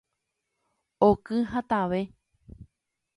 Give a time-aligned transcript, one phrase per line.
[1.09, 2.01] Oky hatãve